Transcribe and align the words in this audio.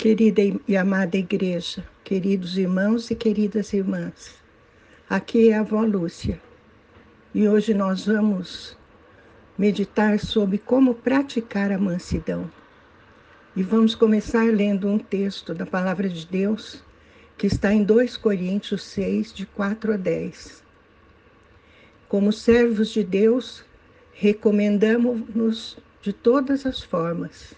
Querida 0.00 0.40
e 0.66 0.78
amada 0.78 1.18
igreja, 1.18 1.86
queridos 2.02 2.56
irmãos 2.56 3.10
e 3.10 3.14
queridas 3.14 3.74
irmãs, 3.74 4.34
aqui 5.06 5.50
é 5.50 5.58
a 5.58 5.60
avó 5.60 5.82
Lúcia 5.82 6.40
e 7.34 7.46
hoje 7.46 7.74
nós 7.74 8.06
vamos 8.06 8.74
meditar 9.58 10.18
sobre 10.18 10.56
como 10.56 10.94
praticar 10.94 11.70
a 11.70 11.76
mansidão. 11.76 12.50
E 13.54 13.62
vamos 13.62 13.94
começar 13.94 14.44
lendo 14.44 14.88
um 14.88 14.98
texto 14.98 15.52
da 15.52 15.66
palavra 15.66 16.08
de 16.08 16.26
Deus 16.26 16.82
que 17.36 17.46
está 17.46 17.70
em 17.70 17.84
2 17.84 18.16
Coríntios 18.16 18.82
6, 18.84 19.34
de 19.34 19.44
4 19.44 19.92
a 19.92 19.96
10. 19.98 20.64
Como 22.08 22.32
servos 22.32 22.88
de 22.88 23.04
Deus, 23.04 23.62
recomendamos-nos 24.14 25.76
de 26.00 26.14
todas 26.14 26.64
as 26.64 26.80
formas 26.82 27.54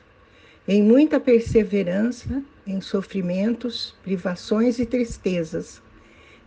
em 0.66 0.80
muita 0.80 1.18
perseverança, 1.18 2.42
em 2.64 2.80
sofrimentos, 2.80 3.96
privações 4.02 4.78
e 4.78 4.86
tristezas, 4.86 5.82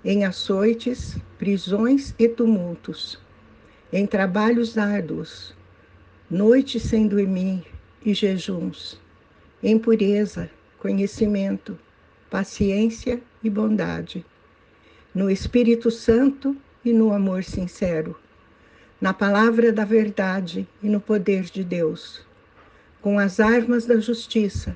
em 0.06 0.24
açoites, 0.24 1.18
prisões 1.38 2.16
e 2.18 2.30
tumultos, 2.30 3.20
em 3.92 4.06
trabalhos 4.06 4.78
árduos, 4.78 5.54
noites 6.30 6.84
sem 6.84 7.08
dormir 7.08 7.66
e 8.06 8.14
jejuns, 8.14 9.02
em 9.62 9.78
pureza, 9.78 10.50
conhecimento, 10.80 11.78
paciência 12.30 13.22
e 13.44 13.50
bondade, 13.50 14.26
no 15.14 15.30
Espírito 15.30 15.92
Santo 15.92 16.56
e 16.86 16.94
no 16.94 17.12
amor 17.12 17.44
sincero, 17.44 18.18
na 19.02 19.14
palavra 19.14 19.74
da 19.74 19.84
verdade 19.84 20.66
e 20.82 20.88
no 20.88 21.02
poder 21.02 21.44
de 21.44 21.64
Deus 21.64 22.26
com 23.06 23.20
as 23.20 23.40
armas 23.40 23.86
da 23.86 23.98
justiça, 24.00 24.76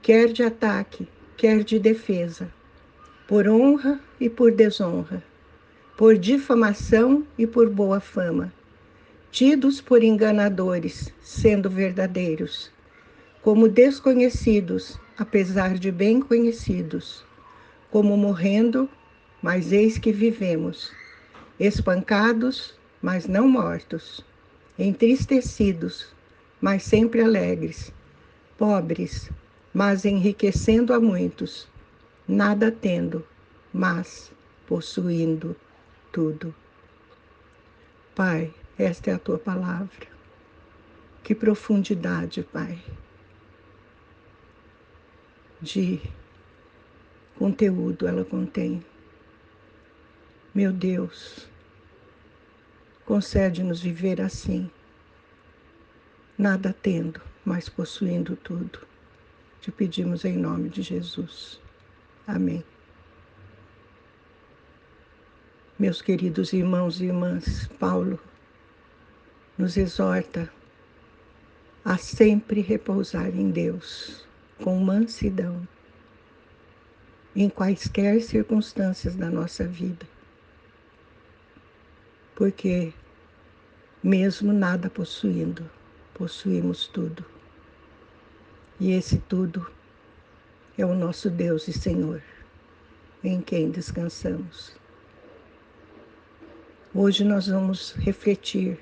quer 0.00 0.32
de 0.32 0.42
ataque, 0.42 1.06
quer 1.36 1.62
de 1.62 1.78
defesa, 1.78 2.50
por 3.28 3.46
honra 3.46 4.00
e 4.18 4.30
por 4.30 4.50
desonra, 4.50 5.22
por 5.98 6.16
difamação 6.16 7.26
e 7.36 7.46
por 7.46 7.68
boa 7.68 8.00
fama, 8.00 8.50
tidos 9.30 9.82
por 9.82 10.02
enganadores, 10.02 11.12
sendo 11.20 11.68
verdadeiros, 11.68 12.72
como 13.42 13.68
desconhecidos, 13.68 14.98
apesar 15.18 15.74
de 15.74 15.92
bem 15.92 16.22
conhecidos, 16.22 17.22
como 17.90 18.16
morrendo, 18.16 18.88
mas 19.42 19.72
eis 19.72 19.98
que 19.98 20.10
vivemos, 20.10 20.90
espancados, 21.60 22.74
mas 23.02 23.26
não 23.26 23.46
mortos, 23.46 24.24
entristecidos, 24.78 26.15
mas 26.60 26.82
sempre 26.82 27.22
alegres, 27.22 27.92
pobres, 28.56 29.30
mas 29.72 30.04
enriquecendo 30.04 30.94
a 30.94 31.00
muitos, 31.00 31.68
nada 32.26 32.70
tendo, 32.72 33.24
mas 33.72 34.32
possuindo 34.66 35.54
tudo. 36.10 36.54
Pai, 38.14 38.52
esta 38.78 39.10
é 39.10 39.14
a 39.14 39.18
tua 39.18 39.38
palavra. 39.38 40.06
Que 41.22 41.34
profundidade, 41.34 42.42
Pai, 42.42 42.78
de 45.60 46.00
conteúdo 47.38 48.06
ela 48.06 48.24
contém. 48.24 48.82
Meu 50.54 50.72
Deus, 50.72 51.46
concede-nos 53.04 53.82
viver 53.82 54.22
assim 54.22 54.70
nada 56.38 56.74
tendo, 56.82 57.20
mas 57.44 57.68
possuindo 57.68 58.36
tudo. 58.36 58.80
Te 59.60 59.70
pedimos 59.72 60.24
em 60.24 60.36
nome 60.36 60.68
de 60.68 60.82
Jesus. 60.82 61.60
Amém. 62.26 62.64
Meus 65.78 66.00
queridos 66.00 66.52
irmãos 66.52 67.00
e 67.00 67.06
irmãs, 67.06 67.68
Paulo 67.78 68.18
nos 69.58 69.76
exorta 69.76 70.50
a 71.84 71.96
sempre 71.96 72.60
repousar 72.60 73.28
em 73.28 73.50
Deus 73.50 74.26
com 74.62 74.78
mansidão 74.78 75.66
em 77.36 77.50
quaisquer 77.50 78.22
circunstâncias 78.22 79.14
da 79.14 79.28
nossa 79.28 79.66
vida. 79.66 80.06
Porque, 82.34 82.94
mesmo 84.02 84.52
nada 84.52 84.88
possuindo, 84.88 85.68
possuímos 86.16 86.86
tudo. 86.86 87.24
E 88.80 88.92
esse 88.92 89.18
tudo 89.18 89.66
é 90.78 90.84
o 90.84 90.94
nosso 90.94 91.28
Deus 91.28 91.68
e 91.68 91.72
Senhor, 91.72 92.22
em 93.22 93.40
quem 93.40 93.70
descansamos. 93.70 94.72
Hoje 96.94 97.22
nós 97.22 97.48
vamos 97.48 97.92
refletir 97.92 98.78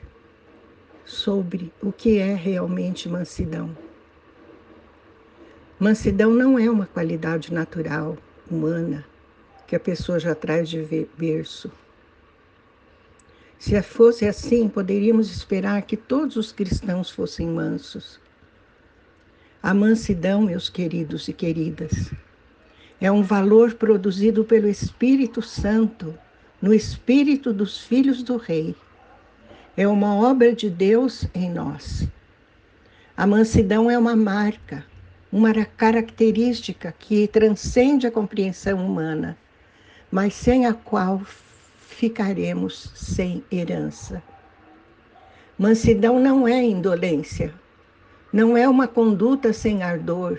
sobre 1.05 1.73
o 1.83 1.91
que 1.91 2.19
é 2.19 2.35
realmente 2.35 3.09
mansidão. 3.09 3.77
Mansidão 5.79 6.31
não 6.31 6.57
é 6.57 6.71
uma 6.71 6.87
qualidade 6.87 7.53
natural, 7.53 8.17
humana, 8.49 9.05
que 9.67 9.75
a 9.75 9.81
pessoa 9.81 10.21
já 10.21 10.35
traz 10.35 10.69
de 10.69 11.09
berço 11.19 11.71
se 13.59 13.81
fosse 13.83 14.27
assim, 14.27 14.69
poderíamos 14.69 15.35
esperar 15.35 15.83
que 15.83 15.97
todos 15.97 16.37
os 16.37 16.53
cristãos 16.53 17.11
fossem 17.11 17.49
mansos. 17.49 18.21
A 19.63 19.73
mansidão, 19.73 20.43
meus 20.43 20.69
queridos 20.69 21.27
e 21.29 21.33
queridas, 21.33 22.13
é 23.01 23.11
um 23.11 23.23
valor 23.23 23.75
produzido 23.75 24.45
pelo 24.45 24.69
Espírito 24.69 25.41
Santo 25.41 26.15
no 26.61 26.73
espírito 26.73 27.53
dos 27.53 27.81
filhos 27.81 28.23
do 28.23 28.37
Rei. 28.37 28.75
É 29.77 29.87
uma 29.87 30.15
obra 30.15 30.55
de 30.55 30.71
Deus 30.71 31.27
em 31.35 31.51
nós. 31.51 32.09
A 33.17 33.27
mansidão 33.27 33.91
é 33.91 33.99
uma 33.99 34.17
marca, 34.17 34.85
uma 35.31 35.53
característica 35.53 36.95
que 36.99 37.29
transcende 37.29 38.07
a 38.07 38.11
compreensão 38.11 38.85
humana, 38.87 39.37
mas 40.11 40.33
sem 40.35 40.65
a 40.65 40.73
qual 40.73 41.21
ficaremos 41.95 42.91
sem 42.95 43.45
herança. 43.51 44.23
Mansidão 45.57 46.19
não 46.19 46.47
é 46.47 46.63
indolência, 46.63 47.55
não 48.33 48.57
é 48.57 48.69
uma 48.69 48.89
conduta 48.89 49.53
sem 49.53 49.83
ardor, 49.83 50.39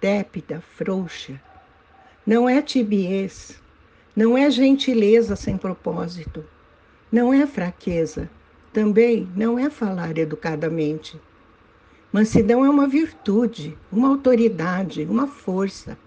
tépida, 0.00 0.62
frouxa. 0.76 1.40
Não 2.26 2.48
é 2.48 2.62
tibiez, 2.62 3.62
não 4.16 4.36
é 4.36 4.50
gentileza 4.50 5.36
sem 5.36 5.56
propósito, 5.56 6.44
não 7.12 7.32
é 7.32 7.46
fraqueza, 7.46 8.28
também 8.72 9.28
não 9.36 9.58
é 9.58 9.68
falar 9.68 10.16
educadamente. 10.16 11.20
Mansidão 12.10 12.64
é 12.64 12.70
uma 12.70 12.88
virtude, 12.88 13.76
uma 13.92 14.08
autoridade, 14.08 15.04
uma 15.04 15.26
força. 15.26 15.98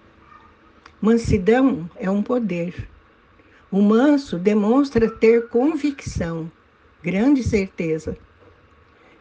Mansidão 1.00 1.90
é 1.96 2.10
um 2.10 2.24
poder. 2.24 2.90
O 3.72 3.84
manso 3.84 4.40
demonstra 4.40 5.08
ter 5.08 5.48
convicção, 5.48 6.52
grande 7.04 7.44
certeza. 7.44 8.18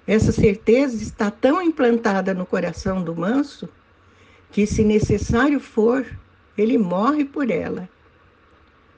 Essa 0.07 0.33
certeza 0.33 0.97
está 1.03 1.31
tão 1.31 1.61
implantada 1.61 2.33
no 2.33 2.47
coração 2.47 3.05
do 3.05 3.15
manso 3.15 3.69
que, 4.51 4.67
se 4.67 4.83
necessário 4.83 5.61
for, 5.61 6.07
ele 6.57 6.79
morre 6.79 7.27
por 7.27 7.51
ela. 7.51 7.87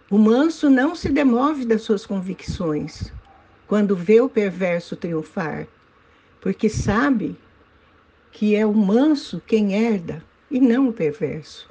O 0.09 0.16
manso 0.19 0.71
não 0.71 0.94
se 0.94 1.09
demove 1.09 1.65
das 1.65 1.82
suas 1.82 2.06
convicções 2.06 3.12
quando 3.67 3.97
vê 3.97 4.21
o 4.21 4.28
perverso 4.28 4.94
triunfar, 4.94 5.67
porque 6.41 6.69
sabe 6.69 7.37
que 8.31 8.55
é 8.55 8.65
o 8.65 8.72
manso 8.72 9.43
quem 9.44 9.75
herda 9.75 10.25
e 10.49 10.61
não 10.61 10.88
o 10.88 10.93
perverso. 10.93 11.69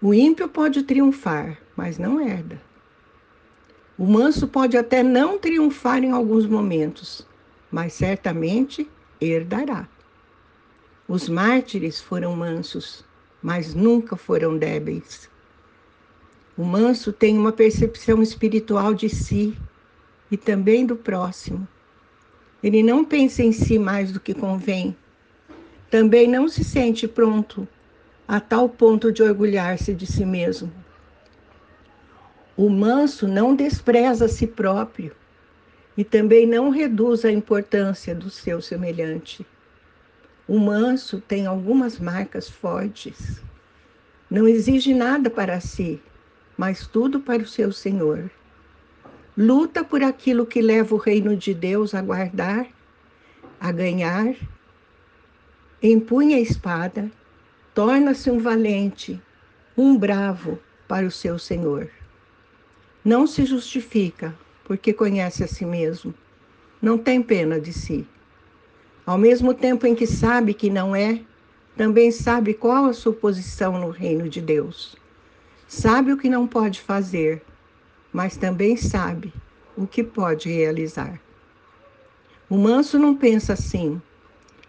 O 0.00 0.14
ímpio 0.14 0.48
pode 0.48 0.84
triunfar, 0.84 1.58
mas 1.76 1.98
não 1.98 2.20
herda. 2.20 2.62
O 3.98 4.06
manso 4.06 4.46
pode 4.46 4.76
até 4.76 5.02
não 5.02 5.40
triunfar 5.40 6.04
em 6.04 6.12
alguns 6.12 6.46
momentos, 6.46 7.26
mas 7.68 7.94
certamente 7.94 8.88
herdará. 9.20 9.88
Os 11.08 11.28
mártires 11.28 12.00
foram 12.00 12.36
mansos, 12.36 13.04
mas 13.42 13.74
nunca 13.74 14.14
foram 14.14 14.56
débeis. 14.56 15.28
O 16.56 16.62
manso 16.62 17.12
tem 17.12 17.36
uma 17.36 17.50
percepção 17.50 18.22
espiritual 18.22 18.94
de 18.94 19.08
si 19.08 19.58
e 20.30 20.36
também 20.36 20.86
do 20.86 20.94
próximo. 20.94 21.66
Ele 22.62 22.84
não 22.84 23.04
pensa 23.04 23.42
em 23.42 23.50
si 23.50 23.80
mais 23.80 24.12
do 24.12 24.20
que 24.20 24.32
convém. 24.32 24.96
Também 25.90 26.28
não 26.28 26.48
se 26.48 26.62
sente 26.62 27.08
pronto 27.08 27.66
a 28.28 28.38
tal 28.38 28.68
ponto 28.68 29.10
de 29.10 29.22
orgulhar-se 29.22 29.94
de 29.94 30.06
si 30.06 30.26
mesmo. 30.26 30.70
O 32.54 32.68
manso 32.68 33.26
não 33.26 33.56
despreza 33.56 34.26
a 34.26 34.28
si 34.28 34.46
próprio 34.46 35.16
e 35.96 36.04
também 36.04 36.46
não 36.46 36.68
reduz 36.68 37.24
a 37.24 37.32
importância 37.32 38.14
do 38.14 38.28
seu 38.28 38.60
semelhante. 38.60 39.46
O 40.46 40.58
manso 40.58 41.22
tem 41.22 41.46
algumas 41.46 41.98
marcas 41.98 42.50
fortes. 42.50 43.42
Não 44.30 44.46
exige 44.46 44.92
nada 44.92 45.30
para 45.30 45.58
si, 45.58 45.98
mas 46.56 46.86
tudo 46.86 47.20
para 47.20 47.42
o 47.42 47.46
seu 47.46 47.72
Senhor. 47.72 48.30
Luta 49.36 49.82
por 49.82 50.02
aquilo 50.02 50.44
que 50.44 50.60
leva 50.60 50.94
o 50.94 50.98
reino 50.98 51.34
de 51.34 51.54
Deus 51.54 51.94
a 51.94 52.02
guardar, 52.02 52.66
a 53.58 53.72
ganhar. 53.72 54.34
Empunha 55.82 56.36
a 56.36 56.40
espada, 56.40 57.10
torna-se 57.78 58.28
um 58.28 58.40
valente, 58.40 59.22
um 59.76 59.96
bravo 59.96 60.58
para 60.88 61.06
o 61.06 61.12
seu 61.12 61.38
Senhor. 61.38 61.88
Não 63.04 63.24
se 63.24 63.46
justifica, 63.46 64.34
porque 64.64 64.92
conhece 64.92 65.44
a 65.44 65.46
si 65.46 65.64
mesmo. 65.64 66.12
Não 66.82 66.98
tem 66.98 67.22
pena 67.22 67.60
de 67.60 67.72
si. 67.72 68.04
Ao 69.06 69.16
mesmo 69.16 69.54
tempo 69.54 69.86
em 69.86 69.94
que 69.94 70.08
sabe 70.08 70.54
que 70.54 70.68
não 70.68 70.92
é, 70.92 71.20
também 71.76 72.10
sabe 72.10 72.52
qual 72.52 72.86
a 72.86 72.92
sua 72.92 73.12
posição 73.12 73.78
no 73.78 73.90
reino 73.90 74.28
de 74.28 74.40
Deus. 74.40 74.96
Sabe 75.68 76.12
o 76.12 76.18
que 76.18 76.28
não 76.28 76.48
pode 76.48 76.80
fazer, 76.80 77.44
mas 78.12 78.36
também 78.36 78.76
sabe 78.76 79.32
o 79.76 79.86
que 79.86 80.02
pode 80.02 80.48
realizar. 80.48 81.20
O 82.50 82.56
manso 82.56 82.98
não 82.98 83.14
pensa 83.14 83.52
assim: 83.52 84.02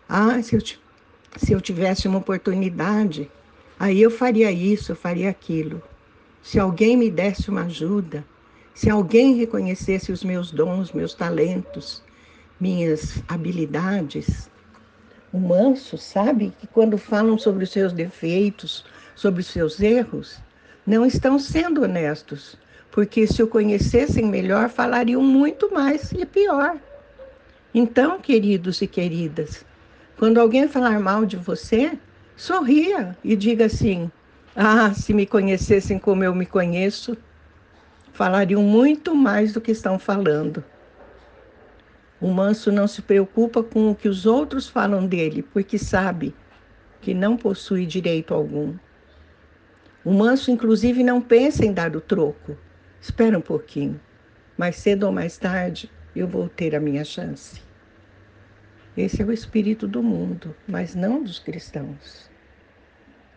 ah, 0.08 0.40
se 0.44 0.56
eu, 0.56 0.62
se 1.40 1.54
eu 1.54 1.62
tivesse 1.62 2.08
uma 2.08 2.20
oportunidade, 2.20 3.32
aí 3.80 4.02
eu 4.02 4.12
faria 4.12 4.52
isso, 4.52 4.92
eu 4.92 4.96
faria 4.96 5.30
aquilo. 5.30 5.82
Se 6.44 6.60
alguém 6.60 6.98
me 6.98 7.10
desse 7.10 7.50
uma 7.50 7.64
ajuda, 7.64 8.26
se 8.74 8.90
alguém 8.90 9.36
reconhecesse 9.36 10.12
os 10.12 10.24
meus 10.24 10.52
dons, 10.52 10.92
meus 10.92 11.14
talentos, 11.14 12.04
minhas 12.60 13.24
habilidades. 13.28 14.50
O 15.32 15.40
manso 15.40 15.98
sabe 15.98 16.54
que 16.60 16.68
quando 16.68 16.98
falam 16.98 17.38
sobre 17.38 17.64
os 17.64 17.72
seus 17.72 17.94
defeitos, 17.94 18.84
sobre 19.16 19.42
os 19.42 19.48
seus 19.48 19.80
erros, 19.80 20.40
não 20.86 21.06
estão 21.06 21.40
sendo 21.40 21.84
honestos, 21.84 22.58
porque 22.92 23.28
se 23.28 23.42
o 23.42 23.48
conhecessem 23.48 24.26
melhor, 24.26 24.70
falariam 24.70 25.22
muito 25.22 25.72
mais 25.72 26.12
e 26.12 26.26
pior. 26.26 26.78
Então, 27.74 28.20
queridos 28.20 28.82
e 28.82 28.88
queridas, 28.88 29.64
quando 30.20 30.38
alguém 30.38 30.68
falar 30.68 31.00
mal 31.00 31.26
de 31.26 31.38
você, 31.38 31.98
sorria 32.36 33.18
e 33.24 33.38
diga 33.38 33.68
assim: 33.68 34.12
Ah, 34.54 34.94
se 34.94 35.14
me 35.14 35.26
conhecessem 35.26 35.98
como 35.98 36.26
eu 36.26 36.36
me 36.36 36.46
conheço, 36.46 37.18
falariam 38.12 38.62
muito 38.62 39.16
mais 39.16 39.54
do 39.54 39.62
que 39.62 39.72
estão 39.72 39.98
falando. 39.98 40.62
O 42.20 42.28
manso 42.28 42.70
não 42.70 42.86
se 42.86 43.02
preocupa 43.02 43.64
com 43.64 43.90
o 43.90 43.96
que 43.96 44.10
os 44.10 44.26
outros 44.26 44.68
falam 44.68 45.08
dele, 45.08 45.42
porque 45.42 45.78
sabe 45.78 46.36
que 47.00 47.14
não 47.14 47.38
possui 47.38 47.86
direito 47.86 48.34
algum. 48.34 48.74
O 50.04 50.12
manso, 50.12 50.52
inclusive, 50.52 51.02
não 51.02 51.22
pensa 51.22 51.66
em 51.66 51.72
dar 51.72 51.96
o 51.96 52.02
troco. 52.02 52.58
Espera 53.00 53.38
um 53.38 53.42
pouquinho. 53.42 53.98
Mais 54.58 54.76
cedo 54.76 55.06
ou 55.06 55.14
mais 55.14 55.38
tarde, 55.38 55.90
eu 56.14 56.28
vou 56.28 56.50
ter 56.50 56.76
a 56.76 56.80
minha 56.82 57.06
chance. 57.06 57.69
Esse 58.98 59.22
é 59.22 59.26
o 59.26 59.32
espírito 59.32 59.88
do 59.88 60.02
mundo, 60.02 60.56
mas 60.68 60.96
não 60.96 61.24
dos 61.24 61.40
cristãos. 61.40 62.30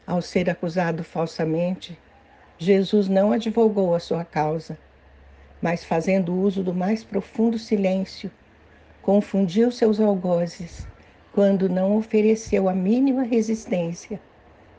Ao 0.06 0.20
ser 0.20 0.48
acusado 0.48 1.04
falsamente, 1.04 1.98
Jesus 2.58 3.08
não 3.08 3.32
advogou 3.32 3.94
a 3.94 4.00
sua 4.00 4.24
causa, 4.24 4.78
mas 5.60 5.84
fazendo 5.84 6.34
uso 6.34 6.62
do 6.62 6.74
mais 6.74 7.04
profundo 7.04 7.58
silêncio, 7.58 8.30
confundiu 9.02 9.70
seus 9.70 10.00
algozes 10.00 10.86
quando 11.32 11.68
não 11.68 11.96
ofereceu 11.96 12.68
a 12.68 12.74
mínima 12.74 13.22
resistência, 13.22 14.20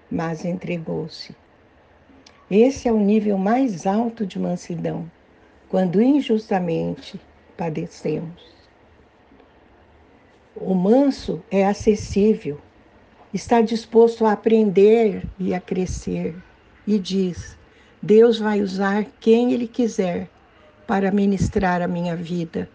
mas 0.10 0.44
entregou-se. 0.46 1.36
Esse 2.50 2.88
é 2.88 2.92
o 2.92 3.00
nível 3.00 3.38
mais 3.38 3.88
alto 3.88 4.26
de 4.26 4.38
mansidão, 4.38 5.10
quando 5.70 6.02
injustamente 6.02 7.20
padecemos. 7.58 8.63
O 10.56 10.76
manso 10.76 11.42
é 11.50 11.66
acessível, 11.66 12.62
está 13.34 13.60
disposto 13.60 14.24
a 14.24 14.34
aprender 14.34 15.28
e 15.40 15.52
a 15.52 15.60
crescer, 15.60 16.36
e 16.86 17.00
diz: 17.00 17.58
Deus 18.00 18.38
vai 18.38 18.62
usar 18.62 19.04
quem 19.20 19.52
Ele 19.52 19.68
quiser 19.68 20.30
para 20.86 21.12
ministrar 21.12 21.82
a 21.82 21.88
minha 21.88 22.16
vida. 22.16 22.70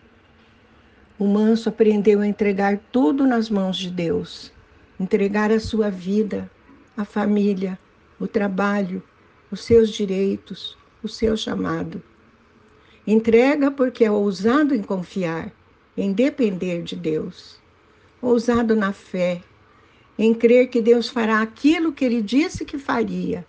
O 1.17 1.25
manso 1.29 1.69
aprendeu 1.69 2.21
a 2.21 2.27
entregar 2.27 2.81
tudo 2.91 3.25
nas 3.25 3.49
mãos 3.49 3.77
de 3.77 3.93
Deus, 3.93 4.53
entregar 4.99 5.53
a 5.53 5.61
sua 5.61 5.89
vida, 5.89 6.51
a 6.97 7.05
família, 7.05 7.79
o 8.19 8.27
trabalho, 8.27 9.01
os 9.53 9.61
seus 9.65 9.91
direitos, 9.91 10.77
o 11.01 11.07
seu 11.07 11.37
chamado. 11.37 12.03
Entrega 13.07 13.71
porque 13.71 14.05
é 14.05 14.11
ousado 14.11 14.75
em 14.75 14.83
confiar, 14.83 15.53
em 15.97 16.13
depender 16.13 16.83
de 16.83 16.97
Deus, 16.97 17.61
ousado 18.21 18.75
na 18.75 18.93
fé, 18.93 19.43
em 20.19 20.35
crer 20.35 20.69
que 20.69 20.83
Deus 20.83 21.09
fará 21.09 21.41
aquilo 21.41 21.93
que 21.93 22.05
ele 22.05 22.21
disse 22.21 22.65
que 22.65 22.79
faria. 22.79 23.47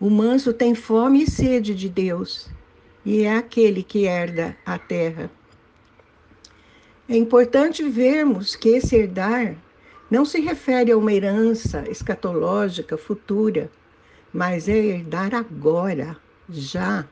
O 0.00 0.08
manso 0.08 0.52
tem 0.52 0.74
fome 0.74 1.22
e 1.22 1.30
sede 1.30 1.74
de 1.74 1.88
Deus, 1.88 2.48
e 3.04 3.22
é 3.22 3.36
aquele 3.36 3.82
que 3.82 4.06
herda 4.06 4.56
a 4.64 4.78
terra. 4.78 5.30
É 7.08 7.16
importante 7.16 7.82
vermos 7.82 8.56
que 8.56 8.70
esse 8.70 8.96
herdar 8.96 9.56
não 10.10 10.24
se 10.24 10.40
refere 10.40 10.90
a 10.90 10.96
uma 10.96 11.12
herança 11.12 11.84
escatológica 11.90 12.96
futura, 12.96 13.70
mas 14.32 14.68
é 14.68 14.76
herdar 14.76 15.34
agora, 15.34 16.16
já. 16.48 17.06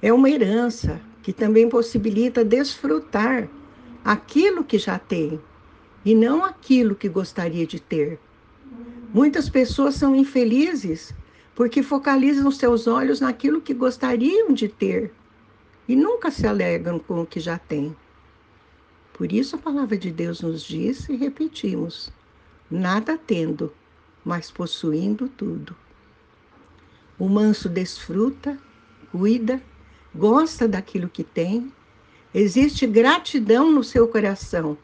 É 0.00 0.12
uma 0.12 0.30
herança 0.30 1.00
que 1.22 1.32
também 1.32 1.68
possibilita 1.68 2.44
desfrutar 2.44 3.48
aquilo 4.04 4.64
que 4.64 4.78
já 4.78 4.98
tem 4.98 5.40
e 6.04 6.14
não 6.14 6.44
aquilo 6.44 6.94
que 6.94 7.08
gostaria 7.08 7.66
de 7.66 7.80
ter. 7.80 8.18
Muitas 9.12 9.48
pessoas 9.48 9.94
são 9.94 10.16
infelizes 10.16 11.14
porque 11.54 11.82
focalizam 11.82 12.50
seus 12.50 12.86
olhos 12.86 13.20
naquilo 13.20 13.60
que 13.60 13.74
gostariam 13.74 14.52
de 14.52 14.68
ter 14.68 15.12
e 15.86 15.94
nunca 15.94 16.30
se 16.30 16.46
alegram 16.46 16.98
com 16.98 17.20
o 17.20 17.26
que 17.26 17.38
já 17.38 17.58
têm. 17.58 17.94
Por 19.12 19.30
isso 19.30 19.56
a 19.56 19.58
palavra 19.58 19.96
de 19.96 20.10
Deus 20.10 20.40
nos 20.40 20.62
diz 20.62 21.08
e 21.08 21.16
repetimos: 21.16 22.10
nada 22.70 23.18
tendo, 23.18 23.72
mas 24.24 24.50
possuindo 24.50 25.28
tudo. 25.28 25.76
O 27.18 27.28
manso 27.28 27.68
desfruta, 27.68 28.58
cuida, 29.10 29.62
gosta 30.14 30.66
daquilo 30.66 31.08
que 31.08 31.22
tem, 31.22 31.72
existe 32.34 32.86
gratidão 32.86 33.70
no 33.70 33.84
seu 33.84 34.08
coração, 34.08 34.76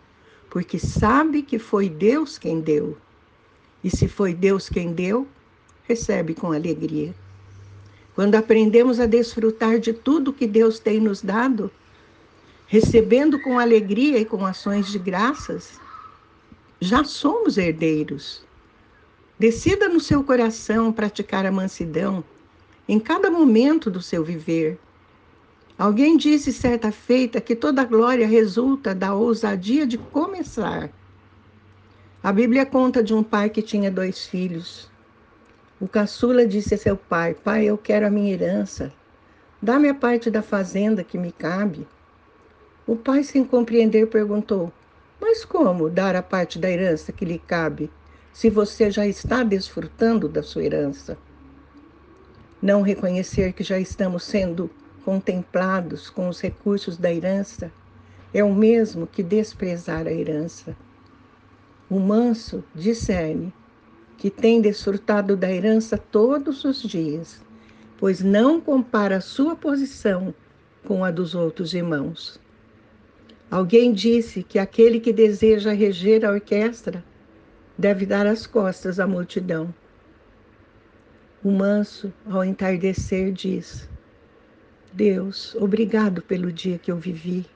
porque 0.50 0.78
sabe 0.78 1.42
que 1.42 1.58
foi 1.58 1.88
Deus 1.88 2.38
quem 2.38 2.60
deu. 2.60 2.96
E 3.82 3.90
se 3.90 4.08
foi 4.08 4.34
Deus 4.34 4.68
quem 4.68 4.92
deu, 4.92 5.26
recebe 5.84 6.34
com 6.34 6.52
alegria. 6.52 7.14
Quando 8.14 8.34
aprendemos 8.34 8.98
a 8.98 9.06
desfrutar 9.06 9.78
de 9.78 9.92
tudo 9.92 10.32
que 10.32 10.46
Deus 10.46 10.78
tem 10.78 11.00
nos 11.00 11.22
dado, 11.22 11.70
recebendo 12.66 13.40
com 13.40 13.58
alegria 13.58 14.18
e 14.18 14.24
com 14.24 14.44
ações 14.44 14.88
de 14.88 14.98
graças, 14.98 15.80
já 16.80 17.04
somos 17.04 17.56
herdeiros. 17.56 18.44
Decida 19.38 19.88
no 19.88 20.00
seu 20.00 20.24
coração 20.24 20.92
praticar 20.92 21.46
a 21.46 21.52
mansidão 21.52 22.24
em 22.88 22.98
cada 22.98 23.30
momento 23.30 23.90
do 23.90 24.02
seu 24.02 24.24
viver. 24.24 24.78
Alguém 25.78 26.16
disse 26.16 26.52
certa 26.52 26.90
feita 26.90 27.40
que 27.40 27.54
toda 27.54 27.84
glória 27.84 28.26
resulta 28.26 28.92
da 28.92 29.14
ousadia 29.14 29.86
de 29.86 29.96
começar. 29.96 30.90
A 32.20 32.32
Bíblia 32.32 32.66
conta 32.66 33.00
de 33.00 33.14
um 33.14 33.22
pai 33.22 33.48
que 33.48 33.62
tinha 33.62 33.88
dois 33.88 34.26
filhos. 34.26 34.90
O 35.80 35.86
caçula 35.86 36.44
disse 36.44 36.74
a 36.74 36.78
seu 36.78 36.96
pai: 36.96 37.32
Pai, 37.32 37.64
eu 37.66 37.78
quero 37.78 38.08
a 38.08 38.10
minha 38.10 38.32
herança. 38.32 38.92
Dá-me 39.62 39.88
a 39.88 39.94
parte 39.94 40.32
da 40.32 40.42
fazenda 40.42 41.04
que 41.04 41.16
me 41.16 41.30
cabe. 41.30 41.86
O 42.84 42.96
pai, 42.96 43.22
sem 43.22 43.44
compreender, 43.44 44.08
perguntou: 44.08 44.72
Mas 45.20 45.44
como 45.44 45.88
dar 45.88 46.16
a 46.16 46.22
parte 46.24 46.58
da 46.58 46.68
herança 46.68 47.12
que 47.12 47.24
lhe 47.24 47.38
cabe, 47.38 47.88
se 48.32 48.50
você 48.50 48.90
já 48.90 49.06
está 49.06 49.44
desfrutando 49.44 50.28
da 50.28 50.42
sua 50.42 50.64
herança? 50.64 51.16
Não 52.60 52.82
reconhecer 52.82 53.52
que 53.52 53.62
já 53.62 53.78
estamos 53.78 54.24
sendo 54.24 54.68
contemplados 55.08 56.10
com 56.10 56.28
os 56.28 56.38
recursos 56.38 56.98
da 56.98 57.10
herança 57.10 57.72
é 58.34 58.44
o 58.44 58.54
mesmo 58.54 59.06
que 59.06 59.22
desprezar 59.22 60.06
a 60.06 60.12
herança. 60.12 60.76
O 61.88 61.98
manso 61.98 62.62
discerne 62.74 63.50
que 64.18 64.28
tem 64.28 64.60
desfrutado 64.60 65.34
da 65.34 65.50
herança 65.50 65.96
todos 65.96 66.62
os 66.62 66.82
dias, 66.82 67.40
pois 67.96 68.20
não 68.20 68.60
compara 68.60 69.18
sua 69.22 69.56
posição 69.56 70.34
com 70.86 71.02
a 71.02 71.10
dos 71.10 71.34
outros 71.34 71.72
irmãos. 71.72 72.38
Alguém 73.50 73.94
disse 73.94 74.42
que 74.42 74.58
aquele 74.58 75.00
que 75.00 75.10
deseja 75.10 75.72
reger 75.72 76.22
a 76.22 76.32
orquestra 76.32 77.02
deve 77.78 78.04
dar 78.04 78.26
as 78.26 78.46
costas 78.46 79.00
à 79.00 79.06
multidão. 79.06 79.74
O 81.42 81.50
manso, 81.50 82.12
ao 82.26 82.44
entardecer, 82.44 83.32
diz: 83.32 83.88
Deus, 84.92 85.54
obrigado 85.56 86.22
pelo 86.22 86.50
dia 86.50 86.78
que 86.78 86.90
eu 86.90 86.96
vivi. 86.96 87.46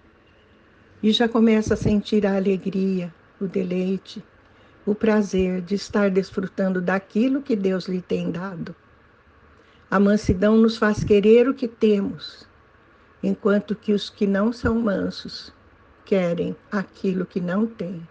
E 1.02 1.10
já 1.12 1.28
começa 1.28 1.74
a 1.74 1.76
sentir 1.76 2.26
a 2.26 2.36
alegria, 2.36 3.12
o 3.40 3.46
deleite, 3.46 4.22
o 4.86 4.94
prazer 4.94 5.60
de 5.62 5.74
estar 5.74 6.10
desfrutando 6.10 6.80
daquilo 6.80 7.42
que 7.42 7.56
Deus 7.56 7.86
lhe 7.86 8.02
tem 8.02 8.30
dado. 8.30 8.74
A 9.90 9.98
mansidão 9.98 10.56
nos 10.56 10.76
faz 10.76 11.02
querer 11.02 11.48
o 11.48 11.54
que 11.54 11.68
temos, 11.68 12.48
enquanto 13.22 13.74
que 13.74 13.92
os 13.92 14.10
que 14.10 14.26
não 14.26 14.52
são 14.52 14.80
mansos 14.80 15.52
querem 16.04 16.54
aquilo 16.70 17.24
que 17.26 17.40
não 17.40 17.66
têm. 17.66 18.06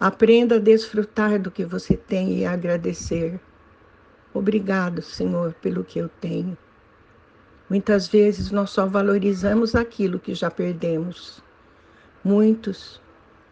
Aprenda 0.00 0.56
a 0.56 0.60
desfrutar 0.60 1.40
do 1.40 1.50
que 1.50 1.64
você 1.64 1.96
tem 1.96 2.38
e 2.38 2.44
agradecer. 2.44 3.40
Obrigado, 4.32 5.02
Senhor, 5.02 5.54
pelo 5.54 5.84
que 5.84 5.98
eu 5.98 6.08
tenho. 6.08 6.56
Muitas 7.68 8.06
vezes 8.06 8.52
nós 8.52 8.70
só 8.70 8.86
valorizamos 8.86 9.74
aquilo 9.74 10.20
que 10.20 10.34
já 10.34 10.48
perdemos. 10.48 11.42
Muitos, 12.22 13.00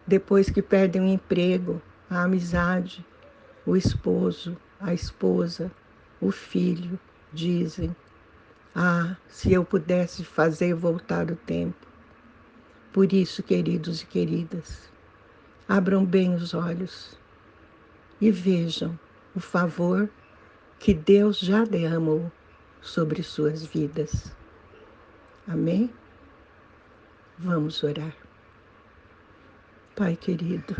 depois 0.06 0.48
que 0.48 0.62
perdem 0.62 1.02
o 1.02 1.08
emprego, 1.08 1.82
a 2.08 2.22
amizade, 2.22 3.04
o 3.66 3.76
esposo, 3.76 4.56
a 4.78 4.94
esposa, 4.94 5.68
o 6.20 6.30
filho, 6.30 6.96
dizem: 7.32 7.94
Ah, 8.72 9.16
se 9.26 9.52
eu 9.52 9.64
pudesse 9.64 10.24
fazer 10.24 10.74
voltar 10.74 11.28
o 11.28 11.36
tempo. 11.36 11.86
Por 12.92 13.12
isso, 13.12 13.42
queridos 13.42 14.02
e 14.02 14.06
queridas, 14.06 14.88
abram 15.68 16.04
bem 16.04 16.34
os 16.36 16.54
olhos 16.54 17.18
e 18.20 18.30
vejam 18.30 18.96
o 19.34 19.40
favor 19.40 20.08
que 20.78 20.94
Deus 20.94 21.40
já 21.40 21.64
derramou 21.64 22.30
sobre 22.84 23.24
suas 23.24 23.64
vidas. 23.64 24.32
Amém? 25.48 25.90
Vamos 27.38 27.82
orar. 27.82 28.14
Pai 29.96 30.14
querido, 30.14 30.76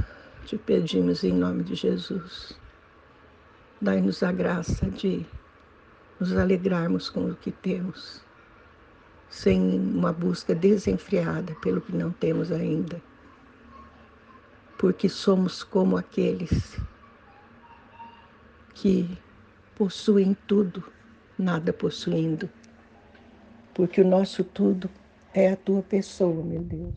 te 0.47 0.57
pedimos 0.57 1.25
em 1.25 1.33
nome 1.33 1.65
de 1.65 1.75
Jesus 1.75 2.57
Dai-nos 3.85 4.23
a 4.23 4.33
graça 4.33 4.87
de 4.87 5.27
nos 6.19 6.35
alegrarmos 6.35 7.11
com 7.11 7.27
o 7.27 7.35
que 7.35 7.53
temos, 7.53 8.23
sem 9.29 9.61
uma 9.61 10.11
busca 10.11 10.55
desenfreada 10.55 11.55
pelo 11.57 11.83
que 11.83 11.95
não 11.95 12.11
temos 12.11 12.51
ainda. 12.51 13.03
Porque 14.79 15.07
somos 15.07 15.63
como 15.63 15.99
aqueles 15.99 16.81
que 18.73 19.19
possuem 19.75 20.35
tudo, 20.47 20.83
nada 21.39 21.73
possuindo. 21.73 22.49
Porque 23.75 24.01
o 24.01 24.07
nosso 24.07 24.45
tudo 24.45 24.89
é 25.33 25.51
a 25.51 25.57
tua 25.57 25.83
pessoa, 25.83 26.43
meu 26.45 26.63
Deus. 26.63 26.95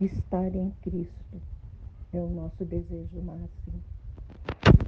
Estar 0.00 0.54
em 0.54 0.72
Cristo 0.82 1.42
é 2.12 2.18
o 2.18 2.28
nosso 2.28 2.64
desejo 2.64 3.22
máximo 3.22 3.82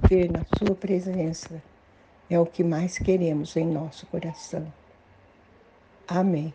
viver 0.09 0.31
na 0.31 0.45
Sua 0.57 0.75
presença 0.75 1.63
é 2.31 2.39
o 2.39 2.47
que 2.47 2.63
mais 2.63 2.99
queremos 2.99 3.57
em 3.57 3.67
nosso 3.67 4.07
coração. 4.07 4.73
Amém. 6.07 6.53